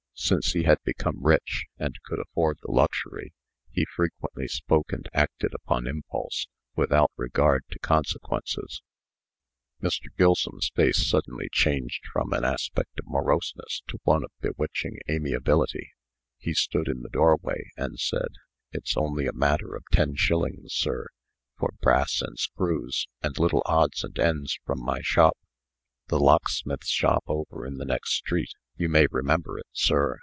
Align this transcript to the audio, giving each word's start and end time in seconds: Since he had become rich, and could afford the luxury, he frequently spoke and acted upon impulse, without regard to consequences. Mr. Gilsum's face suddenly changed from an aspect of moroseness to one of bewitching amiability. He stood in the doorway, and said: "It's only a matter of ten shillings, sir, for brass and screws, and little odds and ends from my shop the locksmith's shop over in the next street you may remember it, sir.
Since 0.13 0.51
he 0.53 0.63
had 0.63 0.77
become 0.85 1.17
rich, 1.23 1.65
and 1.79 1.95
could 2.03 2.19
afford 2.19 2.59
the 2.61 2.71
luxury, 2.71 3.33
he 3.71 3.85
frequently 3.95 4.47
spoke 4.47 4.93
and 4.93 5.09
acted 5.13 5.51
upon 5.51 5.87
impulse, 5.87 6.45
without 6.75 7.09
regard 7.17 7.63
to 7.71 7.79
consequences. 7.79 8.83
Mr. 9.81 10.15
Gilsum's 10.19 10.69
face 10.75 11.09
suddenly 11.09 11.49
changed 11.51 12.03
from 12.13 12.33
an 12.33 12.45
aspect 12.45 12.99
of 12.99 13.05
moroseness 13.07 13.81
to 13.87 13.97
one 14.03 14.23
of 14.23 14.29
bewitching 14.41 14.99
amiability. 15.09 15.89
He 16.37 16.53
stood 16.53 16.87
in 16.87 17.01
the 17.01 17.09
doorway, 17.09 17.71
and 17.75 17.97
said: 17.99 18.29
"It's 18.71 18.95
only 18.95 19.25
a 19.25 19.33
matter 19.33 19.75
of 19.75 19.83
ten 19.91 20.13
shillings, 20.15 20.73
sir, 20.75 21.07
for 21.57 21.73
brass 21.81 22.21
and 22.21 22.37
screws, 22.37 23.07
and 23.23 23.39
little 23.39 23.63
odds 23.65 24.03
and 24.03 24.17
ends 24.19 24.59
from 24.67 24.79
my 24.83 24.99
shop 25.01 25.35
the 26.09 26.19
locksmith's 26.19 26.89
shop 26.89 27.23
over 27.25 27.65
in 27.65 27.77
the 27.77 27.85
next 27.85 28.11
street 28.13 28.49
you 28.77 28.89
may 28.89 29.05
remember 29.11 29.59
it, 29.59 29.67
sir. 29.71 30.17